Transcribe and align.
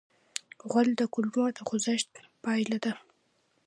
غول 0.69 0.89
د 0.97 1.01
کولمو 1.13 1.45
د 1.57 1.59
خوځښت 1.67 2.09
پایله 2.43 2.77
ده. 2.85 2.93